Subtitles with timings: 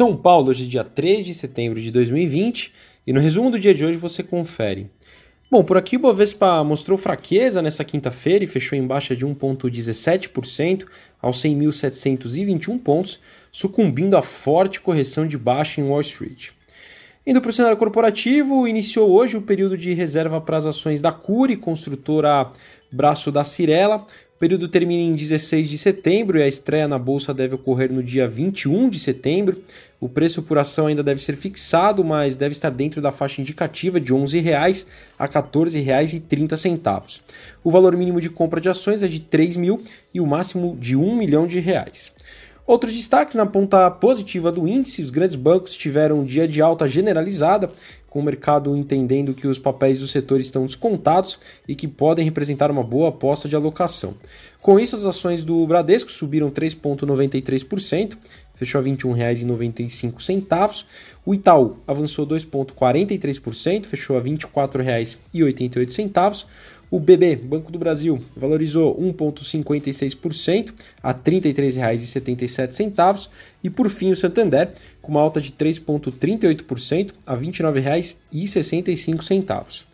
[0.00, 2.72] São Paulo, hoje é dia 3 de setembro de 2020
[3.06, 4.90] e no resumo do dia de hoje você confere.
[5.50, 10.86] Bom, por aqui o Bovespa mostrou fraqueza nessa quinta-feira e fechou em baixa de 1,17%
[11.20, 13.20] aos 100.721 pontos,
[13.52, 16.48] sucumbindo à forte correção de baixa em Wall Street.
[17.26, 21.12] Indo para o cenário corporativo, iniciou hoje o período de reserva para as ações da
[21.12, 22.50] Cure, construtora
[22.90, 24.06] braço da Cirela,
[24.40, 28.26] período termina em 16 de setembro e a estreia na bolsa deve ocorrer no dia
[28.26, 29.62] 21 de setembro.
[30.00, 34.00] O preço por ação ainda deve ser fixado, mas deve estar dentro da faixa indicativa
[34.00, 34.86] de R$ 11,00
[35.18, 37.20] a R$ 14,30.
[37.62, 39.82] O valor mínimo de compra de ações é de 3 mil
[40.14, 42.10] e o máximo de 1 milhão de reais.
[42.66, 46.86] Outros destaques na ponta positiva do índice: os grandes bancos tiveram um dia de alta
[46.88, 47.70] generalizada,
[48.08, 52.70] com o mercado entendendo que os papéis do setor estão descontados e que podem representar
[52.70, 54.14] uma boa aposta de alocação.
[54.60, 58.16] Com isso, as ações do Bradesco subiram 3,93%,
[58.54, 60.84] fechou a R$ 21,95.
[61.24, 66.44] O Itaú avançou 2,43%, fechou a R$ 24,88.
[66.90, 73.28] O BB, Banco do Brasil, valorizou 1,56% a R$ 33,77.
[73.62, 79.89] E por fim, o Santander, com uma alta de 3,38% a R$ 29,65.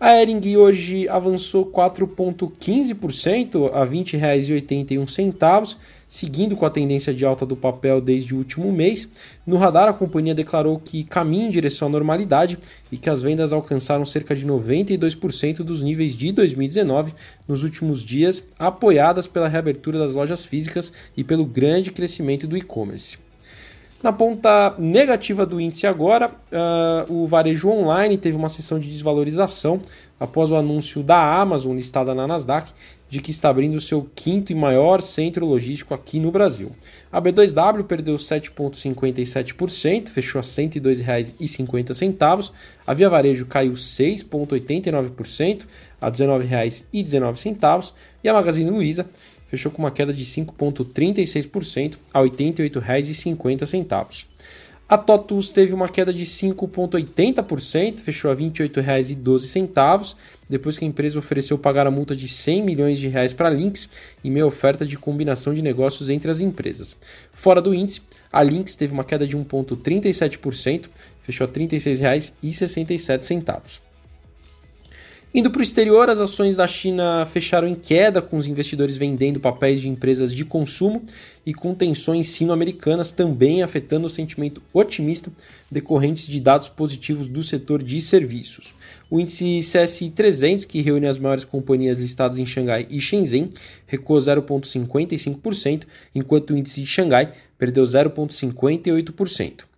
[0.00, 5.76] A Ering hoje avançou 4,15% a R$ 20,81,
[6.08, 9.08] seguindo com a tendência de alta do papel desde o último mês.
[9.44, 12.60] No radar, a companhia declarou que caminha em direção à normalidade
[12.92, 17.12] e que as vendas alcançaram cerca de 92% dos níveis de 2019
[17.48, 23.18] nos últimos dias, apoiadas pela reabertura das lojas físicas e pelo grande crescimento do e-commerce.
[24.00, 29.80] Na ponta negativa do índice agora, uh, o varejo online teve uma sessão de desvalorização
[30.20, 32.70] após o anúncio da Amazon, listada na Nasdaq,
[33.10, 36.70] de que está abrindo o seu quinto e maior centro logístico aqui no Brasil.
[37.10, 42.52] A B2W perdeu 7,57%, fechou a R$ 102,50.
[42.86, 45.62] A Via Varejo caiu 6,89%,
[46.00, 47.92] a R$ 19,19.
[48.22, 49.06] E a Magazine Luiza
[49.48, 54.26] fechou com uma queda de 5,36% a R$ 88,50.
[54.88, 60.14] A TOTUS teve uma queda de 5,80%, fechou a R$ 28,12,
[60.48, 63.52] depois que a empresa ofereceu pagar a multa de 100 milhões de reais para a
[63.52, 63.86] Lynx
[64.24, 66.96] em meia oferta de combinação de negócios entre as empresas.
[67.32, 68.00] Fora do índice,
[68.32, 70.88] a Lynx teve uma queda de 1,37%,
[71.20, 73.87] fechou a R$ 36,67.
[75.34, 79.38] Indo para o exterior, as ações da China fecharam em queda, com os investidores vendendo
[79.38, 81.04] papéis de empresas de consumo
[81.44, 85.30] e com tensões sino-americanas também afetando o sentimento otimista
[85.70, 88.74] decorrentes de dados positivos do setor de serviços.
[89.10, 93.50] O índice CSI 300, que reúne as maiores companhias listadas em Xangai e Shenzhen,
[93.86, 95.84] recuou 0,55%,
[96.14, 99.68] enquanto o índice de Xangai perdeu 0,58%.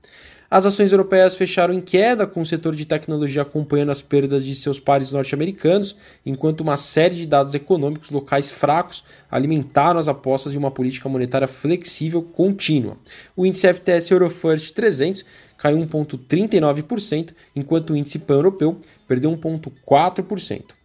[0.51, 4.53] As ações europeias fecharam em queda, com o setor de tecnologia acompanhando as perdas de
[4.57, 5.95] seus pares norte-americanos,
[6.27, 11.47] enquanto uma série de dados econômicos locais fracos alimentaram as apostas de uma política monetária
[11.47, 12.97] flexível contínua.
[13.37, 15.25] O índice FTS Eurofirst 300
[15.57, 20.80] caiu 1,39%, enquanto o índice pan-europeu perdeu 1,4%.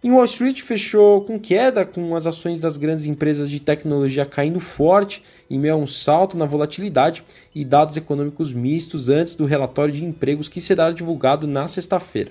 [0.00, 4.60] Em Wall Street fechou com queda, com as ações das grandes empresas de tecnologia caindo
[4.60, 9.92] forte em meio a um salto na volatilidade e dados econômicos mistos antes do relatório
[9.92, 12.30] de empregos que será divulgado na sexta-feira.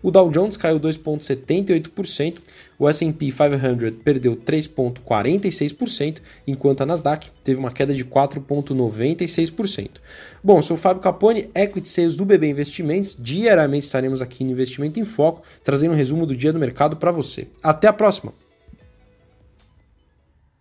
[0.00, 2.36] O Dow Jones caiu 2,78%,
[2.78, 9.90] o S&P 500 perdeu 3,46%, enquanto a Nasdaq teve uma queda de 4,96%.
[10.42, 13.16] Bom, sou o Fábio Capone, Equity Sales do BB Investimentos.
[13.18, 17.10] Diariamente estaremos aqui no Investimento em Foco, trazendo um resumo do dia do mercado para
[17.10, 17.48] você.
[17.62, 18.32] Até a próxima!